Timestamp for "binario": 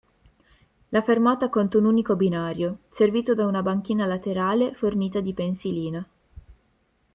2.15-2.79